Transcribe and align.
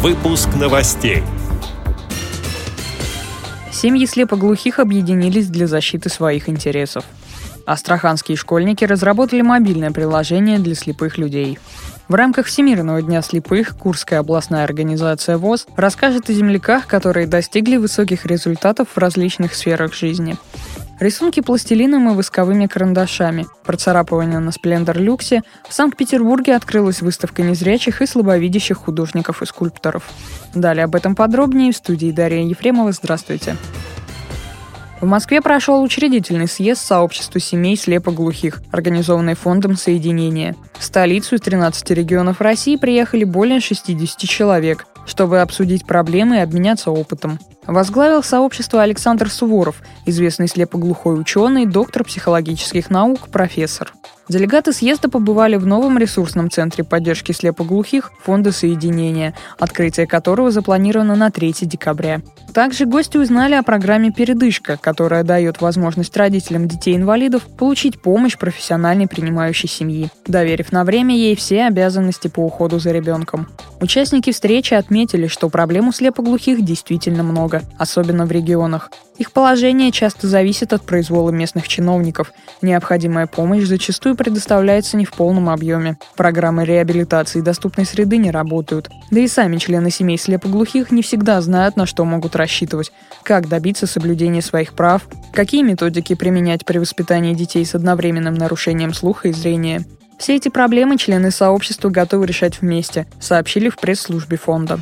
Выпуск 0.00 0.48
новостей. 0.54 1.24
Семьи 3.72 4.06
слепоглухих 4.06 4.78
объединились 4.78 5.48
для 5.48 5.66
защиты 5.66 6.08
своих 6.08 6.48
интересов. 6.48 7.04
Астраханские 7.66 8.36
школьники 8.36 8.84
разработали 8.84 9.42
мобильное 9.42 9.90
приложение 9.90 10.60
для 10.60 10.76
слепых 10.76 11.18
людей. 11.18 11.58
В 12.06 12.14
рамках 12.14 12.46
Всемирного 12.46 13.02
дня 13.02 13.22
слепых 13.22 13.76
Курская 13.76 14.20
областная 14.20 14.62
организация 14.62 15.36
ВОЗ 15.36 15.66
расскажет 15.74 16.30
о 16.30 16.32
земляках, 16.32 16.86
которые 16.86 17.26
достигли 17.26 17.76
высоких 17.76 18.24
результатов 18.24 18.90
в 18.94 18.98
различных 18.98 19.52
сферах 19.52 19.94
жизни. 19.94 20.36
Рисунки 21.00 21.40
пластилином 21.40 22.10
и 22.10 22.14
восковыми 22.14 22.66
карандашами. 22.66 23.46
Процарапывание 23.64 24.40
на 24.40 24.50
Сплендер 24.50 24.98
Люксе. 24.98 25.42
В 25.68 25.72
Санкт-Петербурге 25.72 26.56
открылась 26.56 27.02
выставка 27.02 27.42
незрячих 27.42 28.02
и 28.02 28.06
слабовидящих 28.06 28.78
художников 28.78 29.40
и 29.40 29.46
скульпторов. 29.46 30.02
Далее 30.54 30.84
об 30.84 30.96
этом 30.96 31.14
подробнее 31.14 31.70
в 31.70 31.76
студии 31.76 32.10
Дарья 32.10 32.42
Ефремова. 32.42 32.90
Здравствуйте. 32.90 33.56
В 35.00 35.06
Москве 35.06 35.40
прошел 35.40 35.80
учредительный 35.80 36.48
съезд 36.48 36.84
сообщества 36.84 37.38
семей 37.38 37.76
слепоглухих, 37.76 38.60
организованный 38.72 39.34
Фондом 39.34 39.76
Соединения. 39.76 40.56
В 40.76 40.82
столицу 40.82 41.36
из 41.36 41.40
13 41.42 41.92
регионов 41.92 42.40
России 42.40 42.74
приехали 42.74 43.22
более 43.22 43.60
60 43.60 44.18
человек, 44.28 44.86
чтобы 45.06 45.40
обсудить 45.40 45.86
проблемы 45.86 46.38
и 46.38 46.40
обменяться 46.40 46.90
опытом. 46.90 47.38
Возглавил 47.68 48.22
сообщество 48.22 48.80
Александр 48.80 49.28
Суворов, 49.28 49.82
известный 50.06 50.48
слепоглухой 50.48 51.20
ученый, 51.20 51.66
доктор 51.66 52.02
психологических 52.02 52.88
наук, 52.88 53.28
профессор. 53.28 53.92
Делегаты 54.28 54.74
съезда 54.74 55.08
побывали 55.08 55.56
в 55.56 55.64
новом 55.64 55.96
ресурсном 55.96 56.50
центре 56.50 56.84
поддержки 56.84 57.32
слепоглухих 57.32 58.12
Фонда 58.24 58.52
соединения, 58.52 59.34
открытие 59.58 60.06
которого 60.06 60.50
запланировано 60.50 61.16
на 61.16 61.30
3 61.30 61.54
декабря. 61.62 62.20
Также 62.52 62.84
гости 62.84 63.16
узнали 63.16 63.54
о 63.54 63.62
программе 63.62 64.10
«Передышка», 64.10 64.76
которая 64.76 65.22
дает 65.22 65.60
возможность 65.60 66.16
родителям 66.16 66.68
детей-инвалидов 66.68 67.44
получить 67.56 68.02
помощь 68.02 68.36
профессиональной 68.36 69.06
принимающей 69.06 69.68
семьи, 69.68 70.10
доверив 70.26 70.72
на 70.72 70.84
время 70.84 71.16
ей 71.16 71.34
все 71.34 71.64
обязанности 71.64 72.28
по 72.28 72.40
уходу 72.40 72.78
за 72.78 72.90
ребенком. 72.90 73.48
Участники 73.80 74.32
встречи 74.32 74.74
отметили, 74.74 75.26
что 75.28 75.48
проблем 75.48 75.88
у 75.88 75.92
слепоглухих 75.92 76.64
действительно 76.64 77.22
много, 77.22 77.62
особенно 77.78 78.26
в 78.26 78.32
регионах. 78.32 78.90
Их 79.18 79.32
положение 79.32 79.90
часто 79.90 80.28
зависит 80.28 80.72
от 80.72 80.82
произвола 80.82 81.30
местных 81.30 81.66
чиновников. 81.66 82.32
Необходимая 82.62 83.26
помощь 83.26 83.64
зачастую 83.64 84.16
предоставляется 84.18 84.98
не 84.98 85.06
в 85.06 85.12
полном 85.12 85.48
объеме. 85.48 85.96
Программы 86.16 86.66
реабилитации 86.66 87.40
доступной 87.40 87.86
среды 87.86 88.18
не 88.18 88.30
работают. 88.30 88.90
Да 89.10 89.20
и 89.20 89.28
сами 89.28 89.56
члены 89.56 89.90
семей 89.90 90.18
слепоглухих 90.18 90.90
не 90.90 91.00
всегда 91.00 91.40
знают, 91.40 91.76
на 91.76 91.86
что 91.86 92.04
могут 92.04 92.36
рассчитывать, 92.36 92.92
как 93.22 93.48
добиться 93.48 93.86
соблюдения 93.86 94.42
своих 94.42 94.74
прав, 94.74 95.08
какие 95.32 95.62
методики 95.62 96.14
применять 96.14 96.66
при 96.66 96.76
воспитании 96.76 97.32
детей 97.32 97.64
с 97.64 97.74
одновременным 97.74 98.34
нарушением 98.34 98.92
слуха 98.92 99.28
и 99.28 99.32
зрения. 99.32 99.86
Все 100.18 100.34
эти 100.34 100.48
проблемы 100.48 100.98
члены 100.98 101.30
сообщества 101.30 101.88
готовы 101.88 102.26
решать 102.26 102.60
вместе, 102.60 103.06
сообщили 103.20 103.68
в 103.68 103.76
пресс-службе 103.76 104.36
фонда. 104.36 104.80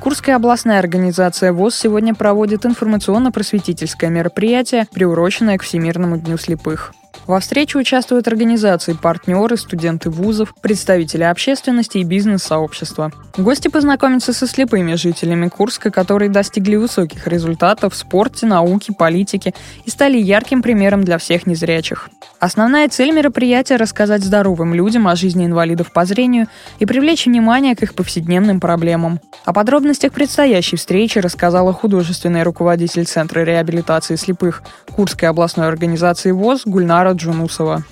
Курская 0.00 0.36
областная 0.36 0.78
организация 0.78 1.52
ВОЗ 1.52 1.76
сегодня 1.76 2.14
проводит 2.14 2.64
информационно-просветительское 2.64 4.10
мероприятие, 4.10 4.86
приуроченное 4.92 5.58
к 5.58 5.62
Всемирному 5.62 6.18
дню 6.18 6.38
слепых. 6.38 6.92
Во 7.26 7.40
встрече 7.40 7.78
участвуют 7.78 8.26
организации, 8.26 8.94
партнеры, 8.94 9.56
студенты 9.56 10.08
вузов, 10.08 10.54
представители 10.62 11.24
общественности 11.24 11.98
и 11.98 12.04
бизнес-сообщества. 12.04 13.12
Гости 13.36 13.68
познакомятся 13.68 14.32
со 14.32 14.46
слепыми 14.46 14.94
жителями 14.94 15.48
Курска, 15.48 15.90
которые 15.90 16.30
достигли 16.30 16.76
высоких 16.76 17.26
результатов 17.26 17.92
в 17.92 17.96
спорте, 17.96 18.46
науке, 18.46 18.92
политике 18.92 19.52
и 19.84 19.90
стали 19.90 20.18
ярким 20.18 20.62
примером 20.62 21.04
для 21.04 21.18
всех 21.18 21.46
незрячих. 21.46 22.08
Основная 22.40 22.88
цель 22.88 23.12
мероприятия– 23.12 23.76
рассказать 23.78 24.22
здоровым 24.22 24.72
людям 24.72 25.08
о 25.08 25.16
жизни 25.16 25.44
инвалидов 25.44 25.92
по 25.92 26.04
зрению 26.04 26.46
и 26.78 26.86
привлечь 26.86 27.26
внимание 27.26 27.74
к 27.74 27.82
их 27.82 27.94
повседневным 27.94 28.60
проблемам. 28.60 29.20
О 29.44 29.52
подробностях 29.52 30.12
предстоящей 30.12 30.76
встречи 30.76 31.18
рассказала 31.18 31.72
художественный 31.72 32.42
руководитель 32.42 33.06
Центра 33.06 33.40
реабилитации 33.40 34.16
слепых 34.16 34.62
Курской 34.94 35.28
областной 35.28 35.66
организации 35.68 36.30
ВОЗ 36.30 36.62
Гульнара 36.98 37.12
Джунусова. 37.12 37.82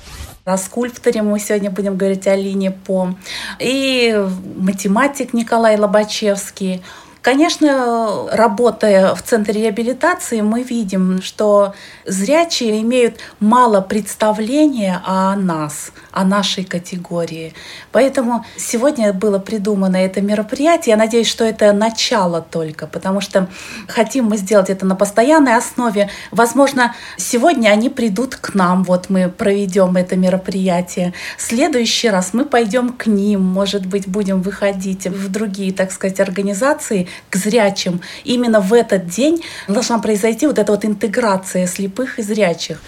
О 0.44 0.56
скульпторе 0.56 1.22
мы 1.22 1.38
сегодня 1.38 1.70
будем 1.70 1.96
говорить 1.96 2.26
о 2.26 2.36
Лине 2.36 2.70
По. 2.70 3.14
И 3.58 4.14
математик 4.56 5.32
Николай 5.32 5.76
Лобачевский. 5.76 6.82
Конечно, 7.26 8.28
работая 8.30 9.12
в 9.16 9.20
центре 9.20 9.62
реабилитации, 9.62 10.42
мы 10.42 10.62
видим, 10.62 11.20
что 11.22 11.74
зрячие 12.04 12.80
имеют 12.82 13.16
мало 13.40 13.80
представления 13.80 15.02
о 15.04 15.34
нас, 15.34 15.90
о 16.12 16.24
нашей 16.24 16.62
категории. 16.62 17.52
Поэтому 17.90 18.44
сегодня 18.56 19.12
было 19.12 19.40
придумано 19.40 19.96
это 19.96 20.20
мероприятие. 20.20 20.92
Я 20.92 20.96
надеюсь, 20.96 21.26
что 21.26 21.44
это 21.44 21.72
начало 21.72 22.42
только, 22.42 22.86
потому 22.86 23.20
что 23.20 23.48
хотим 23.88 24.26
мы 24.26 24.36
сделать 24.36 24.70
это 24.70 24.86
на 24.86 24.94
постоянной 24.94 25.56
основе. 25.56 26.08
Возможно, 26.30 26.94
сегодня 27.16 27.70
они 27.70 27.90
придут 27.90 28.36
к 28.36 28.54
нам, 28.54 28.84
вот 28.84 29.10
мы 29.10 29.30
проведем 29.30 29.96
это 29.96 30.14
мероприятие. 30.14 31.12
В 31.36 31.42
следующий 31.42 32.08
раз 32.08 32.34
мы 32.34 32.44
пойдем 32.44 32.90
к 32.90 33.06
ним, 33.06 33.42
может 33.42 33.84
быть, 33.84 34.06
будем 34.06 34.42
выходить 34.42 35.08
в 35.08 35.28
другие, 35.28 35.72
так 35.72 35.90
сказать, 35.90 36.20
организации, 36.20 37.08
к 37.30 37.36
зрячим. 37.36 38.00
Именно 38.24 38.60
в 38.60 38.72
этот 38.72 39.06
день 39.06 39.42
должна 39.68 39.98
произойти 39.98 40.46
вот 40.46 40.58
эта 40.58 40.72
вот 40.72 40.84
интеграция 40.84 41.66
слепых 41.66 42.18
и 42.18 42.22
зрячих. 42.22 42.80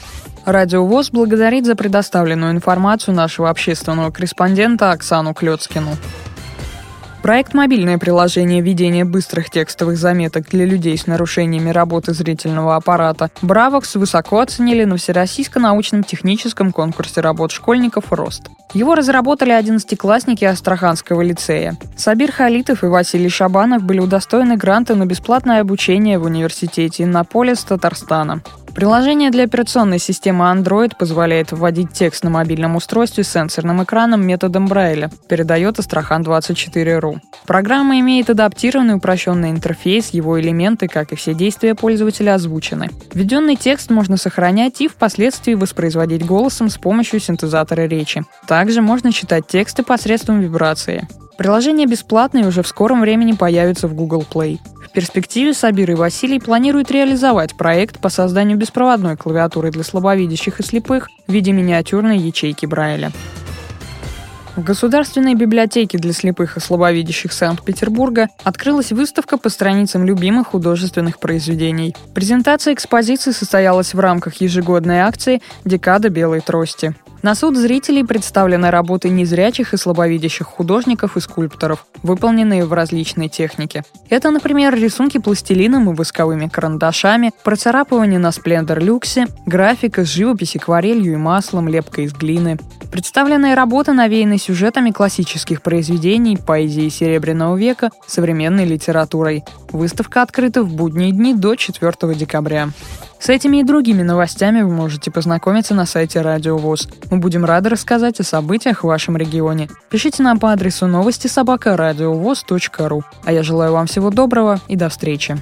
Радио 0.44 0.86
ВОЗ 0.86 1.10
благодарит 1.10 1.66
за 1.66 1.76
предоставленную 1.76 2.52
информацию 2.52 3.14
нашего 3.14 3.50
общественного 3.50 4.10
корреспондента 4.10 4.92
Оксану 4.92 5.34
Клецкину. 5.34 5.96
Проект 7.22 7.52
«Мобильное 7.52 7.98
приложение 7.98 8.60
ведения 8.60 9.04
быстрых 9.04 9.50
текстовых 9.50 9.98
заметок 9.98 10.48
для 10.48 10.64
людей 10.64 10.96
с 10.96 11.06
нарушениями 11.06 11.70
работы 11.70 12.14
зрительного 12.14 12.76
аппарата» 12.76 13.30
«Бравокс» 13.42 13.96
высоко 13.96 14.38
оценили 14.38 14.84
на 14.84 14.96
Всероссийском 14.96 15.62
научном 15.62 16.04
техническом 16.04 16.72
конкурсе 16.72 17.20
работ 17.20 17.50
школьников 17.50 18.12
«Рост». 18.12 18.44
Его 18.72 18.94
разработали 18.94 19.50
одиннадцатиклассники 19.50 20.44
Астраханского 20.44 21.22
лицея. 21.22 21.76
Сабир 21.96 22.30
Халитов 22.30 22.84
и 22.84 22.86
Василий 22.86 23.30
Шабанов 23.30 23.82
были 23.82 23.98
удостоены 23.98 24.56
гранта 24.56 24.94
на 24.94 25.04
бесплатное 25.04 25.60
обучение 25.60 26.18
в 26.18 26.24
университете 26.24 27.02
Иннополис 27.02 27.64
Татарстана. 27.64 28.42
Приложение 28.74 29.30
для 29.30 29.44
операционной 29.44 29.98
системы 29.98 30.44
Android 30.44 30.92
позволяет 30.96 31.52
вводить 31.52 31.92
текст 31.92 32.22
на 32.22 32.30
мобильном 32.30 32.76
устройстве 32.76 33.24
с 33.24 33.28
сенсорным 33.28 33.82
экраном 33.82 34.26
методом 34.26 34.66
Брайля, 34.66 35.10
передает 35.28 35.78
Астрахан24.ру. 35.78 37.20
Программа 37.46 37.98
имеет 38.00 38.30
адаптированный 38.30 38.94
упрощенный 38.94 39.50
интерфейс, 39.50 40.10
его 40.10 40.40
элементы, 40.40 40.86
как 40.86 41.12
и 41.12 41.16
все 41.16 41.34
действия 41.34 41.74
пользователя, 41.74 42.34
озвучены. 42.34 42.88
Введенный 43.12 43.56
текст 43.56 43.90
можно 43.90 44.16
сохранять 44.16 44.80
и 44.80 44.88
впоследствии 44.88 45.54
воспроизводить 45.54 46.24
голосом 46.24 46.68
с 46.68 46.78
помощью 46.78 47.20
синтезатора 47.20 47.82
речи. 47.82 48.24
Также 48.46 48.82
можно 48.82 49.12
читать 49.12 49.46
тексты 49.46 49.82
посредством 49.82 50.40
вибрации. 50.40 51.08
Приложение 51.38 51.86
бесплатное 51.86 52.42
и 52.42 52.46
уже 52.46 52.62
в 52.62 52.68
скором 52.68 53.00
времени 53.00 53.32
появится 53.32 53.86
в 53.86 53.94
Google 53.94 54.24
Play. 54.28 54.58
Перспективе 54.98 55.54
Сабир 55.54 55.92
и 55.92 55.94
Василий 55.94 56.40
планируют 56.40 56.90
реализовать 56.90 57.54
проект 57.54 58.00
по 58.00 58.08
созданию 58.08 58.58
беспроводной 58.58 59.16
клавиатуры 59.16 59.70
для 59.70 59.84
слабовидящих 59.84 60.58
и 60.58 60.64
слепых 60.64 61.08
в 61.28 61.32
виде 61.32 61.52
миниатюрной 61.52 62.18
ячейки 62.18 62.66
Брайля. 62.66 63.12
В 64.56 64.64
Государственной 64.64 65.34
библиотеке 65.34 65.98
для 65.98 66.12
слепых 66.12 66.56
и 66.56 66.60
слабовидящих 66.60 67.32
Санкт-Петербурга 67.32 68.28
открылась 68.42 68.92
выставка 68.92 69.38
по 69.38 69.48
страницам 69.48 70.04
любимых 70.04 70.48
художественных 70.48 71.20
произведений. 71.20 71.94
Презентация 72.14 72.74
экспозиции 72.74 73.30
состоялась 73.30 73.94
в 73.94 74.00
рамках 74.00 74.40
ежегодной 74.40 75.00
акции 75.00 75.42
«Декада 75.64 76.08
белой 76.08 76.40
трости». 76.40 76.94
На 77.20 77.34
суд 77.34 77.56
зрителей 77.56 78.04
представлены 78.04 78.70
работы 78.70 79.08
незрячих 79.08 79.74
и 79.74 79.76
слабовидящих 79.76 80.46
художников 80.46 81.16
и 81.16 81.20
скульпторов, 81.20 81.84
выполненные 82.04 82.64
в 82.64 82.72
различной 82.72 83.28
технике. 83.28 83.82
Это, 84.08 84.30
например, 84.30 84.74
рисунки 84.76 85.18
пластилином 85.18 85.90
и 85.90 85.94
восковыми 85.94 86.46
карандашами, 86.46 87.32
процарапывание 87.42 88.20
на 88.20 88.30
сплендер 88.30 88.80
люксе, 88.80 89.26
графика 89.46 90.04
с 90.04 90.08
живопись 90.08 90.54
акварелью 90.54 91.14
и 91.14 91.16
маслом, 91.16 91.66
лепка 91.66 92.02
из 92.02 92.12
глины. 92.12 92.56
Представленные 92.90 93.54
работы 93.54 93.92
навеяны 93.92 94.38
сюжетами 94.38 94.90
классических 94.90 95.62
произведений, 95.62 96.36
поэзии 96.36 96.88
Серебряного 96.88 97.56
века, 97.56 97.90
современной 98.06 98.64
литературой. 98.64 99.44
Выставка 99.70 100.22
открыта 100.22 100.62
в 100.62 100.72
будние 100.72 101.12
дни 101.12 101.34
до 101.34 101.54
4 101.54 102.14
декабря. 102.14 102.70
С 103.20 103.28
этими 103.28 103.58
и 103.58 103.64
другими 103.64 104.02
новостями 104.02 104.62
вы 104.62 104.70
можете 104.70 105.10
познакомиться 105.10 105.74
на 105.74 105.86
сайте 105.86 106.20
Радио 106.22 106.56
ВОЗ. 106.56 106.88
Мы 107.10 107.18
будем 107.18 107.44
рады 107.44 107.68
рассказать 107.68 108.20
о 108.20 108.24
событиях 108.24 108.82
в 108.82 108.86
вашем 108.86 109.16
регионе. 109.16 109.68
Пишите 109.90 110.22
нам 110.22 110.38
по 110.38 110.52
адресу 110.52 110.86
новости 110.86 111.26
собака 111.26 111.76
ру. 112.88 113.02
А 113.24 113.32
я 113.32 113.42
желаю 113.42 113.72
вам 113.72 113.86
всего 113.86 114.10
доброго 114.10 114.60
и 114.68 114.76
до 114.76 114.88
встречи. 114.88 115.36